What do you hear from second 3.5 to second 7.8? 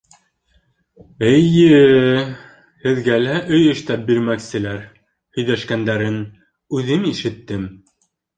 өй эштәп бирмәкселәр, һөйҙәшкәндәрен үҙем ишеттем.